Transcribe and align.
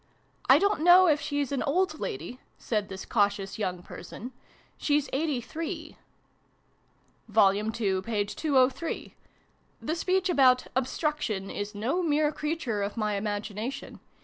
"I 0.49 0.57
don't 0.57 0.81
know 0.81 1.05
if 1.07 1.21
she's 1.21 1.51
an 1.51 1.61
old 1.61 1.99
lady," 1.99 2.39
said 2.57 2.89
this 2.89 3.05
cautious 3.05 3.59
young 3.59 3.83
person;" 3.83 4.31
she's 4.79 5.07
eighty 5.13 5.41
three." 5.41 5.95
II. 7.29 7.69
p. 8.01 8.25
203. 8.25 9.13
The 9.79 9.95
speech 9.95 10.27
about 10.27 10.65
'Obstruction' 10.75 11.51
is 11.51 11.75
no 11.75 12.01
mere 12.01 12.31
creature 12.31 12.81
of 12.81 12.97
my 12.97 13.13
imagination 13.13 13.99